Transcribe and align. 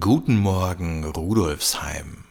Guten 0.00 0.38
Morgen, 0.38 1.04
Rudolfsheim. 1.04 2.24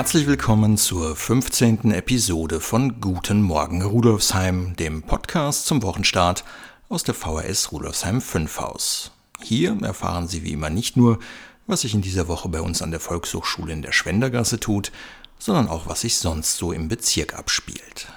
Herzlich 0.00 0.26
willkommen 0.26 0.78
zur 0.78 1.14
15. 1.14 1.92
Episode 1.92 2.60
von 2.60 3.02
Guten 3.02 3.42
Morgen 3.42 3.82
Rudolfsheim, 3.82 4.74
dem 4.76 5.02
Podcast 5.02 5.66
zum 5.66 5.82
Wochenstart 5.82 6.42
aus 6.88 7.04
der 7.04 7.12
VHS 7.12 7.70
Rudolfsheim 7.70 8.22
5 8.22 8.60
Haus. 8.60 9.12
Hier 9.42 9.76
erfahren 9.82 10.26
Sie 10.26 10.42
wie 10.42 10.52
immer 10.52 10.70
nicht 10.70 10.96
nur, 10.96 11.18
was 11.66 11.82
sich 11.82 11.92
in 11.92 12.00
dieser 12.00 12.28
Woche 12.28 12.48
bei 12.48 12.62
uns 12.62 12.80
an 12.80 12.92
der 12.92 12.98
Volkshochschule 12.98 13.74
in 13.74 13.82
der 13.82 13.92
Schwendergasse 13.92 14.58
tut, 14.58 14.90
sondern 15.38 15.68
auch, 15.68 15.86
was 15.86 16.00
sich 16.00 16.16
sonst 16.16 16.56
so 16.56 16.72
im 16.72 16.88
Bezirk 16.88 17.34
abspielt. 17.34 18.10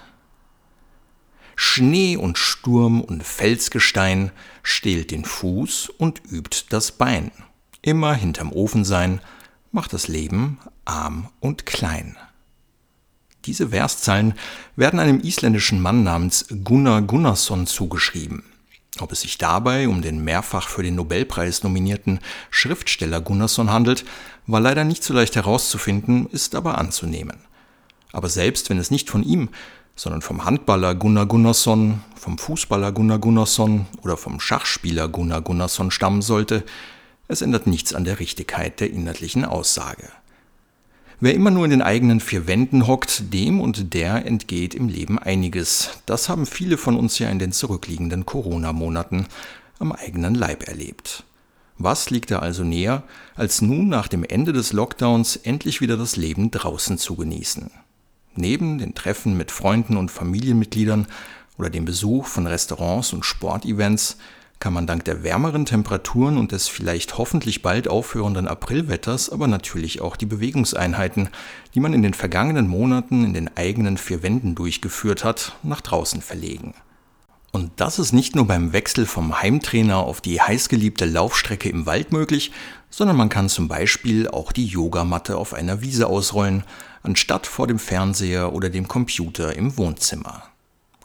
Schnee 1.57 2.15
und 2.15 2.37
Sturm 2.37 3.01
und 3.01 3.25
Felsgestein 3.25 4.31
stehlt 4.61 5.11
den 5.11 5.25
Fuß 5.25 5.89
und 5.89 6.21
übt 6.31 6.67
das 6.69 6.93
Bein. 6.93 7.33
Immer 7.81 8.13
hinterm 8.13 8.53
Ofen 8.53 8.85
sein, 8.85 9.19
macht 9.73 9.91
das 9.91 10.07
Leben 10.07 10.59
arm 10.85 11.27
und 11.41 11.65
klein. 11.65 12.15
Diese 13.45 13.69
Verszeilen 13.69 14.35
werden 14.77 14.99
einem 14.99 15.19
isländischen 15.19 15.81
Mann 15.81 16.03
namens 16.03 16.45
Gunnar 16.63 17.01
Gunnarsson 17.01 17.67
zugeschrieben. 17.67 18.43
Ob 18.99 19.11
es 19.11 19.21
sich 19.21 19.39
dabei 19.39 19.89
um 19.89 20.01
den 20.01 20.23
mehrfach 20.23 20.69
für 20.69 20.83
den 20.83 20.95
Nobelpreis 20.95 21.63
nominierten 21.63 22.19
Schriftsteller 22.51 23.19
Gunnarsson 23.19 23.71
handelt, 23.71 24.05
war 24.45 24.61
leider 24.61 24.83
nicht 24.83 25.03
so 25.03 25.13
leicht 25.13 25.35
herauszufinden, 25.35 26.27
ist 26.27 26.55
aber 26.55 26.77
anzunehmen. 26.77 27.37
Aber 28.13 28.29
selbst 28.29 28.69
wenn 28.69 28.77
es 28.77 28.91
nicht 28.91 29.09
von 29.09 29.23
ihm, 29.23 29.49
sondern 29.95 30.21
vom 30.21 30.45
Handballer 30.45 30.93
Gunnar 30.93 31.25
Gunnarsson, 31.25 32.01
vom 32.15 32.37
Fußballer 32.37 32.91
Gunnar 32.91 33.19
Gunnarsson 33.19 33.87
oder 34.03 34.17
vom 34.17 34.39
Schachspieler 34.39 35.07
Gunnar 35.07 35.41
Gunnarsson 35.41 35.89
stammen 35.89 36.21
sollte, 36.21 36.63
es 37.27 37.41
ändert 37.41 37.67
nichts 37.67 37.93
an 37.93 38.03
der 38.03 38.19
Richtigkeit 38.19 38.79
der 38.79 38.91
inhaltlichen 38.91 39.45
Aussage. 39.45 40.09
Wer 41.19 41.35
immer 41.35 41.51
nur 41.51 41.63
in 41.63 41.71
den 41.71 41.81
eigenen 41.81 42.19
vier 42.19 42.47
Wänden 42.47 42.85
hockt, 42.85 43.31
dem 43.33 43.61
und 43.61 43.93
der 43.93 44.25
entgeht 44.25 44.75
im 44.75 44.89
Leben 44.89 45.17
einiges. 45.17 45.91
Das 46.05 46.27
haben 46.27 46.45
viele 46.45 46.77
von 46.77 46.97
uns 46.97 47.17
ja 47.17 47.29
in 47.29 47.39
den 47.39 47.53
zurückliegenden 47.53 48.25
Corona-Monaten 48.25 49.27
am 49.79 49.93
eigenen 49.93 50.35
Leib 50.35 50.67
erlebt. 50.67 51.23
Was 51.77 52.09
liegt 52.09 52.29
da 52.31 52.39
also 52.39 52.63
näher, 52.63 53.03
als 53.35 53.61
nun 53.61 53.87
nach 53.87 54.07
dem 54.07 54.23
Ende 54.23 54.53
des 54.53 54.73
Lockdowns 54.73 55.37
endlich 55.37 55.81
wieder 55.81 55.97
das 55.97 56.17
Leben 56.17 56.51
draußen 56.51 56.97
zu 56.97 57.15
genießen? 57.15 57.71
Neben 58.35 58.77
den 58.77 58.93
Treffen 58.93 59.37
mit 59.37 59.51
Freunden 59.51 59.95
und 59.95 60.11
Familienmitgliedern 60.11 61.07
oder 61.57 61.69
dem 61.69 61.85
Besuch 61.85 62.25
von 62.25 62.47
Restaurants 62.47 63.13
und 63.13 63.25
Sportevents 63.25 64.17
kann 64.59 64.73
man 64.73 64.87
dank 64.87 65.03
der 65.05 65.23
wärmeren 65.23 65.65
Temperaturen 65.65 66.37
und 66.37 66.51
des 66.51 66.67
vielleicht 66.67 67.17
hoffentlich 67.17 67.61
bald 67.61 67.87
aufhörenden 67.87 68.47
Aprilwetters 68.47 69.29
aber 69.29 69.47
natürlich 69.47 70.01
auch 70.01 70.15
die 70.15 70.25
Bewegungseinheiten, 70.25 71.29
die 71.75 71.79
man 71.79 71.93
in 71.93 72.01
den 72.01 72.13
vergangenen 72.13 72.67
Monaten 72.67 73.25
in 73.25 73.33
den 73.33 73.55
eigenen 73.57 73.97
vier 73.97 74.23
Wänden 74.23 74.55
durchgeführt 74.55 75.23
hat, 75.23 75.57
nach 75.63 75.81
draußen 75.81 76.21
verlegen. 76.21 76.73
Und 77.51 77.71
das 77.75 77.99
ist 77.99 78.13
nicht 78.13 78.35
nur 78.35 78.47
beim 78.47 78.73
Wechsel 78.73 79.05
vom 79.05 79.39
Heimtrainer 79.39 79.97
auf 79.97 80.21
die 80.21 80.41
heißgeliebte 80.41 81.05
Laufstrecke 81.05 81.69
im 81.69 81.85
Wald 81.85 82.11
möglich, 82.11 82.51
sondern 82.89 83.15
man 83.15 83.29
kann 83.29 83.47
zum 83.47 83.67
Beispiel 83.67 84.27
auch 84.27 84.51
die 84.51 84.65
Yogamatte 84.65 85.37
auf 85.37 85.53
einer 85.53 85.81
Wiese 85.81 86.07
ausrollen, 86.07 86.63
anstatt 87.03 87.45
vor 87.45 87.67
dem 87.67 87.77
Fernseher 87.77 88.53
oder 88.53 88.71
dem 88.71 88.87
Computer 88.87 89.55
im 89.55 89.77
Wohnzimmer. 89.77 90.43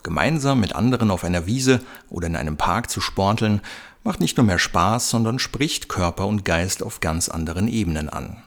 Gemeinsam 0.03 0.59
mit 0.59 0.75
anderen 0.75 1.11
auf 1.11 1.23
einer 1.23 1.45
Wiese 1.45 1.81
oder 2.09 2.27
in 2.27 2.35
einem 2.35 2.57
Park 2.57 2.89
zu 2.89 3.01
sporteln, 3.01 3.61
macht 4.03 4.19
nicht 4.21 4.37
nur 4.37 4.45
mehr 4.45 4.59
Spaß, 4.59 5.09
sondern 5.09 5.39
spricht 5.39 5.89
Körper 5.89 6.27
und 6.27 6.45
Geist 6.45 6.83
auf 6.83 6.99
ganz 6.99 7.29
anderen 7.29 7.67
Ebenen 7.67 8.09
an. 8.09 8.41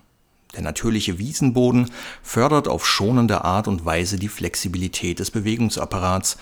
Der 0.54 0.62
natürliche 0.62 1.18
Wiesenboden 1.18 1.90
fördert 2.22 2.68
auf 2.68 2.86
schonende 2.86 3.44
Art 3.44 3.68
und 3.68 3.84
Weise 3.84 4.18
die 4.18 4.28
Flexibilität 4.28 5.18
des 5.18 5.30
Bewegungsapparats, 5.30 6.36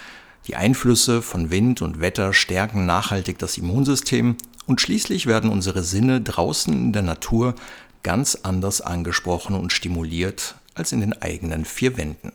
die 0.46 0.56
Einflüsse 0.56 1.22
von 1.22 1.50
Wind 1.50 1.82
und 1.82 2.00
Wetter 2.00 2.32
stärken 2.32 2.86
nachhaltig 2.86 3.38
das 3.38 3.58
Immunsystem 3.58 4.36
und 4.66 4.80
schließlich 4.80 5.26
werden 5.26 5.50
unsere 5.50 5.82
Sinne 5.82 6.20
draußen 6.20 6.72
in 6.72 6.92
der 6.92 7.02
Natur 7.02 7.54
ganz 8.02 8.36
anders 8.42 8.80
angesprochen 8.80 9.54
und 9.54 9.72
stimuliert 9.72 10.56
als 10.74 10.92
in 10.92 11.00
den 11.00 11.20
eigenen 11.20 11.64
vier 11.64 11.96
Wänden. 11.96 12.32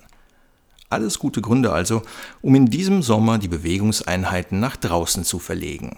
Alles 0.90 1.18
gute 1.18 1.42
Gründe 1.42 1.72
also, 1.72 2.04
um 2.42 2.54
in 2.54 2.68
diesem 2.68 3.02
Sommer 3.02 3.40
die 3.40 3.48
Bewegungseinheiten 3.48 4.60
nach 4.60 4.76
draußen 4.76 5.24
zu 5.24 5.40
verlegen. 5.40 5.98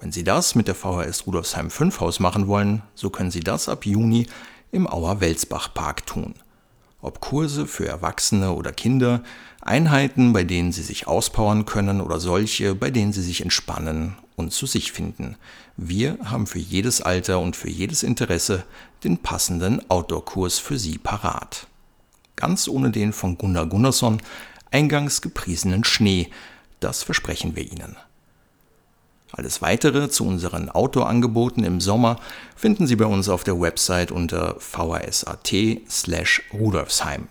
Wenn 0.00 0.10
Sie 0.10 0.24
das 0.24 0.54
mit 0.54 0.68
der 0.68 0.74
VHS 0.74 1.26
Rudolfsheim 1.26 1.70
5 1.70 2.00
Haus 2.00 2.18
machen 2.18 2.48
wollen, 2.48 2.82
so 2.94 3.10
können 3.10 3.30
Sie 3.30 3.40
das 3.40 3.68
ab 3.68 3.84
Juni 3.84 4.26
im 4.72 4.88
Auer 4.88 5.20
Welsbach 5.20 5.74
Park 5.74 6.06
tun. 6.06 6.34
Ob 7.02 7.20
Kurse 7.20 7.66
für 7.66 7.86
Erwachsene 7.86 8.52
oder 8.52 8.72
Kinder, 8.72 9.22
Einheiten, 9.60 10.32
bei 10.32 10.44
denen 10.44 10.72
Sie 10.72 10.82
sich 10.82 11.06
auspowern 11.06 11.66
können 11.66 12.00
oder 12.00 12.18
solche, 12.18 12.74
bei 12.74 12.90
denen 12.90 13.12
Sie 13.12 13.22
sich 13.22 13.42
entspannen 13.42 14.16
und 14.34 14.52
zu 14.52 14.66
sich 14.66 14.92
finden. 14.92 15.36
Wir 15.76 16.18
haben 16.24 16.46
für 16.46 16.58
jedes 16.58 17.02
Alter 17.02 17.38
und 17.38 17.54
für 17.54 17.70
jedes 17.70 18.02
Interesse 18.02 18.64
den 19.04 19.18
passenden 19.18 19.88
Outdoor-Kurs 19.90 20.58
für 20.58 20.78
Sie 20.78 20.96
parat 20.96 21.66
ganz 22.36 22.68
ohne 22.68 22.90
den 22.90 23.12
von 23.12 23.38
Gunnar 23.38 23.66
Gunnarsson 23.66 24.20
eingangs 24.70 25.20
gepriesenen 25.20 25.84
Schnee, 25.84 26.30
das 26.80 27.02
versprechen 27.02 27.56
wir 27.56 27.70
Ihnen. 27.70 27.96
Alles 29.32 29.62
weitere 29.62 30.10
zu 30.10 30.26
unseren 30.26 30.68
Outdoor-Angeboten 30.68 31.64
im 31.64 31.80
Sommer 31.80 32.16
finden 32.54 32.86
Sie 32.86 32.96
bei 32.96 33.06
uns 33.06 33.30
auf 33.30 33.44
der 33.44 33.58
Website 33.58 34.12
unter 34.12 34.56
vhs.at 34.58 35.54
slash 35.88 36.42
rudolfsheim. 36.52 37.28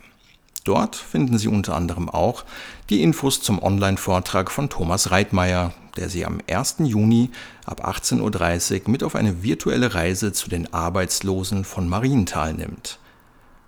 Dort 0.64 0.96
finden 0.96 1.38
Sie 1.38 1.48
unter 1.48 1.76
anderem 1.76 2.08
auch 2.08 2.44
die 2.90 3.02
Infos 3.02 3.40
zum 3.40 3.62
Online-Vortrag 3.62 4.50
von 4.50 4.68
Thomas 4.68 5.10
Reitmeier, 5.12 5.72
der 5.96 6.08
Sie 6.08 6.24
am 6.24 6.40
1. 6.48 6.76
Juni 6.80 7.30
ab 7.66 7.86
18.30 7.86 8.82
Uhr 8.82 8.90
mit 8.90 9.02
auf 9.04 9.14
eine 9.14 9.42
virtuelle 9.42 9.94
Reise 9.94 10.32
zu 10.32 10.48
den 10.48 10.72
Arbeitslosen 10.72 11.64
von 11.64 11.88
Marienthal 11.88 12.54
nimmt. 12.54 12.98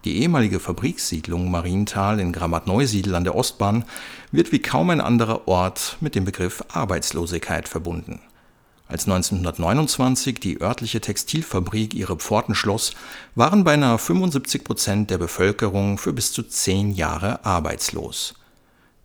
Die 0.05 0.21
ehemalige 0.21 0.61
Fabrikssiedlung 0.61 1.51
Marienthal 1.51 2.21
in 2.21 2.33
Grammat-Neusiedl 2.33 3.15
an 3.15 3.25
der 3.25 3.35
Ostbahn 3.35 3.85
wird 4.33 4.53
wie 4.53 4.59
kaum 4.59 4.91
ein 4.91 5.01
anderer 5.01 5.49
Ort 5.49 5.97
mit 6.01 6.15
dem 6.15 6.27
Begriff 6.27 6.63
Arbeitslosigkeit 6.69 7.69
verbunden. 7.69 8.21
Als 8.87 9.07
1929 9.07 10.41
die 10.41 10.61
örtliche 10.61 11.01
Textilfabrik 11.01 11.95
ihre 11.95 12.17
Pforten 12.17 12.55
schloss, 12.55 12.93
waren 13.35 13.65
beinahe 13.65 13.97
75 13.97 14.63
Prozent 14.63 15.11
der 15.11 15.17
Bevölkerung 15.17 15.97
für 15.97 16.13
bis 16.13 16.33
zu 16.33 16.43
zehn 16.43 16.93
Jahre 16.93 17.43
arbeitslos. 17.47 18.35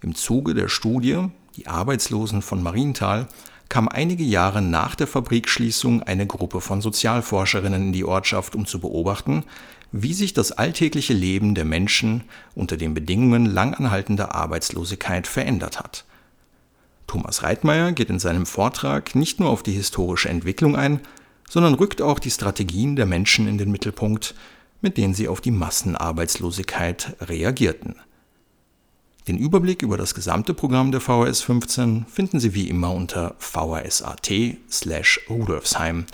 Im 0.02 0.16
Zuge 0.16 0.54
der 0.54 0.68
Studie 0.68 1.30
Die 1.56 1.68
Arbeitslosen 1.68 2.42
von 2.42 2.62
Marienthal 2.62 3.28
kam 3.70 3.88
einige 3.88 4.24
Jahre 4.24 4.62
nach 4.62 4.96
der 4.96 5.08
Fabrikschließung 5.08 6.04
eine 6.04 6.26
Gruppe 6.26 6.60
von 6.60 6.82
Sozialforscherinnen 6.82 7.88
in 7.88 7.94
die 7.94 8.04
Ortschaft, 8.04 8.56
um 8.56 8.66
zu 8.66 8.80
beobachten, 8.80 9.44
wie 9.92 10.14
sich 10.14 10.34
das 10.34 10.52
alltägliche 10.52 11.14
Leben 11.14 11.56
der 11.56 11.66
Menschen 11.66 12.24
unter 12.56 12.78
den 12.78 12.94
Bedingungen 12.94 13.46
langanhaltender 13.46 14.36
Arbeitslosigkeit 14.36 15.28
verändert 15.28 15.80
hat. 15.80 16.06
Thomas 17.08 17.42
Reitmeier 17.42 17.92
geht 17.92 18.10
in 18.10 18.20
seinem 18.20 18.46
Vortrag 18.46 19.16
nicht 19.16 19.40
nur 19.40 19.50
auf 19.50 19.64
die 19.64 19.72
historische 19.72 20.30
Entwicklung 20.30 20.76
ein, 20.76 21.00
sondern 21.50 21.74
rückt 21.74 22.02
auch 22.02 22.20
die 22.20 22.30
Strategien 22.30 22.96
der 22.96 23.08
Menschen 23.08 23.48
in 23.48 23.58
den 23.58 23.72
Mittelpunkt, 23.72 24.36
mit 24.82 24.98
denen 24.98 25.14
sie 25.14 25.28
auf 25.28 25.42
die 25.42 25.52
Massenarbeitslosigkeit 25.52 27.16
reagierten. 27.22 27.96
Den 29.30 29.38
Überblick 29.38 29.84
über 29.84 29.96
das 29.96 30.16
gesamte 30.16 30.56
Programm 30.56 30.92
der 30.92 31.02
VHS 31.02 31.42
15 31.42 32.08
finden 32.12 32.40
Sie 32.40 32.56
wie 32.56 32.68
immer 32.68 32.92
unter 32.92 33.36
vhs.at 33.38 34.32
slash 34.72 35.20
Rudolfsheim 35.30 36.08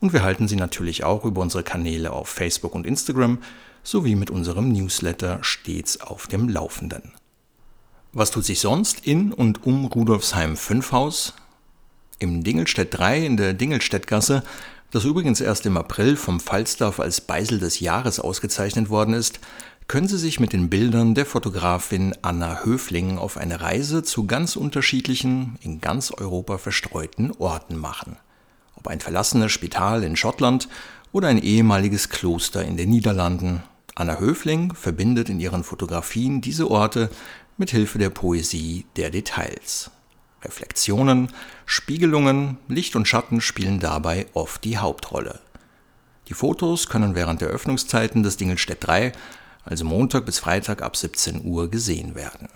und 0.00 0.12
wir 0.12 0.22
halten 0.22 0.48
Sie 0.48 0.56
natürlich 0.56 1.02
auch 1.02 1.24
über 1.24 1.40
unsere 1.40 1.62
Kanäle 1.62 2.12
auf 2.12 2.28
Facebook 2.28 2.74
und 2.74 2.86
Instagram 2.86 3.38
sowie 3.82 4.16
mit 4.16 4.28
unserem 4.28 4.70
Newsletter 4.70 5.38
stets 5.40 6.02
auf 6.02 6.26
dem 6.26 6.50
Laufenden. 6.50 7.12
Was 8.12 8.32
tut 8.32 8.44
sich 8.44 8.60
sonst 8.60 9.06
in 9.06 9.32
und 9.32 9.64
um 9.64 9.86
Rudolfsheim 9.86 10.54
5 10.54 10.92
Haus? 10.92 11.32
Im 12.18 12.44
Dingelstedt 12.44 12.98
3 12.98 13.24
in 13.24 13.38
der 13.38 13.54
Dingelstädtgasse, 13.54 14.42
das 14.90 15.06
übrigens 15.06 15.40
erst 15.40 15.64
im 15.64 15.78
April 15.78 16.16
vom 16.16 16.38
Falstaff 16.38 17.00
als 17.00 17.22
Beisel 17.22 17.60
des 17.60 17.80
Jahres 17.80 18.20
ausgezeichnet 18.20 18.90
worden 18.90 19.14
ist, 19.14 19.40
können 19.88 20.06
Sie 20.06 20.18
sich 20.18 20.38
mit 20.38 20.52
den 20.52 20.68
Bildern 20.68 21.14
der 21.14 21.24
Fotografin 21.24 22.14
Anna 22.20 22.62
Höfling 22.62 23.16
auf 23.16 23.38
eine 23.38 23.62
Reise 23.62 24.02
zu 24.02 24.26
ganz 24.26 24.54
unterschiedlichen, 24.54 25.58
in 25.62 25.80
ganz 25.80 26.10
Europa 26.10 26.58
verstreuten 26.58 27.32
Orten 27.38 27.78
machen. 27.78 28.18
Ob 28.74 28.86
ein 28.88 29.00
verlassenes 29.00 29.50
Spital 29.50 30.04
in 30.04 30.14
Schottland 30.14 30.68
oder 31.10 31.28
ein 31.28 31.38
ehemaliges 31.38 32.10
Kloster 32.10 32.62
in 32.66 32.76
den 32.76 32.90
Niederlanden. 32.90 33.62
Anna 33.94 34.18
Höfling 34.18 34.74
verbindet 34.74 35.30
in 35.30 35.40
ihren 35.40 35.64
Fotografien 35.64 36.42
diese 36.42 36.70
Orte 36.70 37.08
mit 37.56 37.70
Hilfe 37.70 37.98
der 37.98 38.10
Poesie 38.10 38.84
der 38.96 39.08
Details. 39.08 39.90
Reflexionen, 40.44 41.32
Spiegelungen, 41.64 42.58
Licht 42.68 42.94
und 42.94 43.08
Schatten 43.08 43.40
spielen 43.40 43.80
dabei 43.80 44.26
oft 44.34 44.64
die 44.64 44.76
Hauptrolle. 44.76 45.40
Die 46.28 46.34
Fotos 46.34 46.90
können 46.90 47.14
während 47.14 47.40
der 47.40 47.48
Öffnungszeiten 47.48 48.22
des 48.22 48.36
Dingelstedt 48.36 48.86
3 48.86 49.12
also 49.68 49.84
Montag 49.84 50.26
bis 50.26 50.38
Freitag 50.38 50.82
ab 50.82 50.96
17 50.96 51.44
Uhr 51.44 51.68
gesehen 51.70 52.14
werden. 52.14 52.48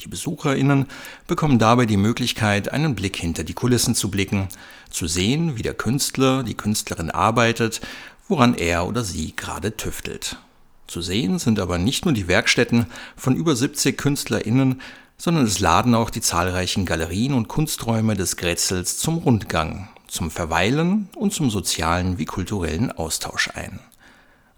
Die 0.00 0.08
BesucherInnen 0.08 0.86
bekommen 1.26 1.58
dabei 1.58 1.84
die 1.84 1.98
Möglichkeit, 1.98 2.72
einen 2.72 2.94
Blick 2.94 3.16
hinter 3.16 3.44
die 3.44 3.52
Kulissen 3.52 3.94
zu 3.94 4.10
blicken, 4.10 4.48
zu 4.88 5.06
sehen, 5.06 5.58
wie 5.58 5.62
der 5.62 5.74
Künstler, 5.74 6.42
die 6.42 6.54
Künstlerin 6.54 7.10
arbeitet, 7.10 7.82
woran 8.26 8.54
er 8.54 8.86
oder 8.86 9.04
sie 9.04 9.36
gerade 9.36 9.76
tüftelt. 9.76 10.38
Zu 10.86 11.02
sehen 11.02 11.38
sind 11.38 11.60
aber 11.60 11.76
nicht 11.76 12.06
nur 12.06 12.14
die 12.14 12.28
Werkstätten 12.28 12.86
von 13.14 13.36
über 13.36 13.54
70 13.54 13.98
KünstlerInnen, 13.98 14.80
sondern 15.18 15.44
es 15.44 15.60
laden 15.60 15.94
auch 15.94 16.08
die 16.08 16.22
zahlreichen 16.22 16.86
Galerien 16.86 17.34
und 17.34 17.48
Kunsträume 17.48 18.14
des 18.14 18.38
Grätzels 18.38 18.96
zum 18.96 19.18
Rundgang, 19.18 19.90
zum 20.08 20.30
Verweilen 20.30 21.10
und 21.14 21.34
zum 21.34 21.50
sozialen 21.50 22.18
wie 22.18 22.24
kulturellen 22.24 22.90
Austausch 22.90 23.50
ein. 23.54 23.80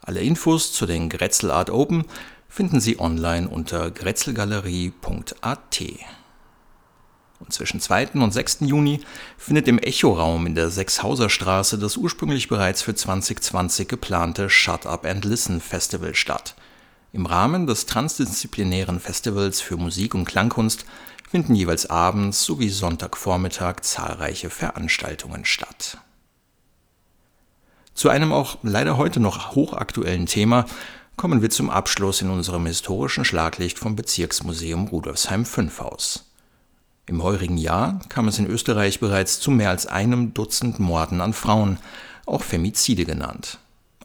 Alle 0.00 0.21
Infos 0.21 0.73
zu 0.73 0.87
den 0.87 1.09
Grätzl 1.09 1.50
Art 1.50 1.71
Open 1.71 2.05
finden 2.52 2.81
Sie 2.81 3.00
online 3.00 3.49
unter 3.49 3.90
grätzelgalerie.at. 3.90 5.82
Und 7.40 7.50
zwischen 7.50 7.81
2. 7.81 8.08
und 8.08 8.31
6. 8.31 8.58
Juni 8.60 9.00
findet 9.38 9.69
im 9.69 9.78
Echoraum 9.78 10.44
in 10.46 10.54
der 10.54 10.69
Sechshauser 10.69 11.31
Straße 11.31 11.78
das 11.78 11.96
ursprünglich 11.96 12.49
bereits 12.49 12.82
für 12.82 12.94
2020 12.94 13.88
geplante 13.88 14.50
Shut 14.50 14.84
Up 14.84 15.06
and 15.06 15.25
Listen 15.25 15.62
Festival 15.62 16.14
statt. 16.14 16.54
Im 17.14 17.25
Rahmen 17.25 17.66
des 17.66 17.87
transdisziplinären 17.87 19.00
Festivals 19.00 19.62
für 19.62 19.78
Musik 19.78 20.14
und 20.14 20.26
Klangkunst 20.26 20.84
finden 21.31 21.55
jeweils 21.55 21.88
abends 21.88 22.44
sowie 22.44 22.69
Sonntagvormittag 22.69 23.81
zahlreiche 23.81 24.50
Veranstaltungen 24.50 25.46
statt. 25.46 25.96
Zu 27.94 28.10
einem 28.10 28.31
auch 28.32 28.58
leider 28.62 28.98
heute 28.98 29.20
noch 29.20 29.55
hochaktuellen 29.55 30.26
Thema 30.26 30.66
kommen 31.17 31.43
wir 31.43 31.50
zum 31.50 31.70
Abschluss 31.70 32.23
in 32.23 32.31
unserem 32.31 32.67
historischen 32.67 33.25
Schlaglicht 33.25 33.79
vom 33.79 33.97
Bezirksmuseum 33.97 34.88
Rudolfsheim 34.88 35.44
5 35.44 35.81
Haus. 35.81 36.32
Im 37.06 37.23
heurigen 37.23 37.59
Jahr 37.59 38.00
kam 38.09 38.29
es 38.29 38.38
in 38.38 38.47
Österreich 38.47 39.00
bereits 39.00 39.41
zu 39.41 39.50
mehr 39.50 39.70
als 39.70 39.87
einem 39.87 40.35
Dutzend 40.35 40.79
Morden 40.79 41.20
an 41.20 41.32
Frauen, 41.32 41.79
auch 42.26 42.43
Femizide 42.43 43.05
genannt. 43.05 43.59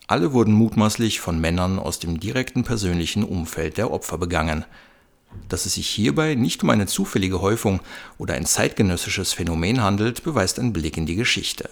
Alle 0.06 0.32
wurden 0.32 0.52
mutmaßlich 0.52 1.20
von 1.20 1.40
Männern 1.40 1.78
aus 1.78 1.98
dem 1.98 2.18
direkten 2.18 2.64
persönlichen 2.64 3.24
Umfeld 3.24 3.76
der 3.76 3.90
Opfer 3.90 4.18
begangen. 4.18 4.64
Dass 5.48 5.66
es 5.66 5.74
sich 5.74 5.88
hierbei 5.88 6.34
nicht 6.34 6.62
um 6.62 6.70
eine 6.70 6.86
zufällige 6.86 7.40
Häufung 7.40 7.80
oder 8.16 8.34
ein 8.34 8.46
zeitgenössisches 8.46 9.32
Phänomen 9.32 9.82
handelt, 9.82 10.22
beweist 10.24 10.58
ein 10.58 10.72
Blick 10.72 10.96
in 10.96 11.06
die 11.06 11.16
Geschichte. 11.16 11.68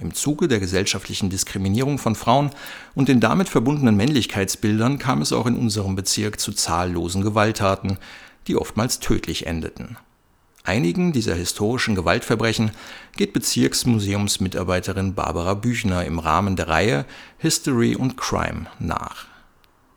Im 0.00 0.14
Zuge 0.14 0.48
der 0.48 0.58
gesellschaftlichen 0.58 1.30
Diskriminierung 1.30 1.98
von 1.98 2.14
Frauen 2.14 2.50
und 2.94 3.08
den 3.08 3.20
damit 3.20 3.48
verbundenen 3.48 3.96
Männlichkeitsbildern 3.96 4.98
kam 4.98 5.20
es 5.20 5.32
auch 5.32 5.46
in 5.46 5.56
unserem 5.56 5.96
Bezirk 5.96 6.40
zu 6.40 6.52
zahllosen 6.52 7.22
Gewalttaten, 7.22 7.98
die 8.46 8.56
oftmals 8.56 9.00
tödlich 9.00 9.46
endeten. 9.46 9.98
Einigen 10.64 11.12
dieser 11.12 11.34
historischen 11.34 11.94
Gewaltverbrechen 11.94 12.70
geht 13.16 13.32
Bezirksmuseumsmitarbeiterin 13.32 15.14
Barbara 15.14 15.54
Büchner 15.54 16.04
im 16.04 16.20
Rahmen 16.20 16.54
der 16.56 16.68
Reihe 16.68 17.04
History 17.38 17.96
und 17.96 18.16
Crime 18.16 18.66
nach. 18.78 19.26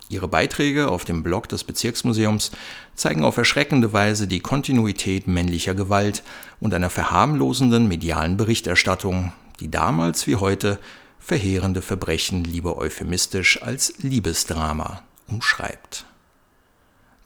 Ihre 0.10 0.28
Beiträge 0.28 0.90
auf 0.90 1.06
dem 1.06 1.24
Blog 1.24 1.50
des 1.50 1.64
Bezirksmuseums 1.64 2.52
zeigen 2.96 3.24
auf 3.24 3.38
erschreckende 3.38 3.94
Weise 3.94 4.28
die 4.28 4.40
Kontinuität 4.40 5.28
männlicher 5.28 5.74
Gewalt 5.74 6.24
und 6.60 6.74
einer 6.74 6.90
verharmlosenden 6.90 7.88
medialen 7.88 8.38
Berichterstattung, 8.38 9.34
die 9.60 9.72
damals 9.72 10.28
wie 10.28 10.36
heute 10.36 10.80
verheerende 11.20 11.82
Verbrechen 11.82 12.44
lieber 12.44 12.78
euphemistisch 12.78 13.62
als 13.62 13.94
Liebesdrama 14.00 15.04
umschreibt. 15.28 16.06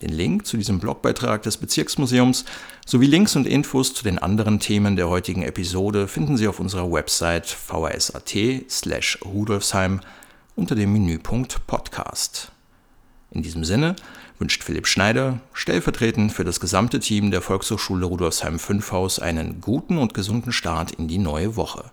Den 0.02 0.14
Link 0.14 0.46
zu 0.46 0.56
diesem 0.56 0.80
Blogbeitrag 0.80 1.44
des 1.44 1.58
Bezirksmuseums 1.58 2.46
sowie 2.86 3.08
Links 3.08 3.36
und 3.36 3.46
Infos 3.46 3.94
zu 3.94 4.04
den 4.04 4.18
anderen 4.18 4.62
Themen 4.62 4.96
der 4.96 5.10
heutigen 5.10 5.44
Episode 5.44 6.08
finden 6.08 6.38
Sie 6.38 6.48
auf 6.48 6.62
unserer 6.62 6.90
Website 6.90 7.48
vhs.at 7.48 8.34
slash 8.70 9.20
rudolfsheim 9.26 10.00
unter 10.56 10.76
dem 10.76 10.94
Menüpunkt 10.94 11.68
Podcast. 11.68 12.54
In 13.32 13.44
diesem 13.44 13.66
Sinne 13.66 13.98
wünscht 14.40 14.64
Philipp 14.64 14.88
Schneider, 14.88 15.42
stellvertretend 15.52 16.32
für 16.32 16.46
das 16.46 16.62
gesamte 16.62 17.00
Team 17.00 17.30
der 17.30 17.42
Volkshochschule 17.42 18.06
Rudolfsheim 18.06 18.58
5 18.58 18.92
Haus, 18.94 19.20
einen 19.20 19.60
guten 19.60 19.98
und 19.98 20.14
gesunden 20.14 20.54
Start 20.54 20.92
in 20.92 21.10
die 21.10 21.18
neue 21.18 21.58
Woche. 21.58 21.92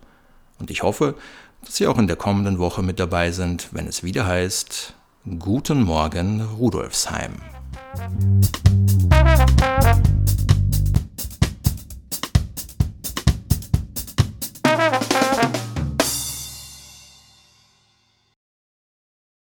Und 0.59 0.71
ich 0.71 0.83
hoffe, 0.83 1.15
dass 1.63 1.75
Sie 1.75 1.87
auch 1.87 1.97
in 1.97 2.07
der 2.07 2.15
kommenden 2.15 2.59
Woche 2.59 2.83
mit 2.83 2.99
dabei 2.99 3.31
sind, 3.31 3.69
wenn 3.71 3.87
es 3.87 4.03
wieder 4.03 4.25
heißt 4.25 4.93
Guten 5.39 5.83
Morgen 5.83 6.41
Rudolfsheim. 6.41 7.33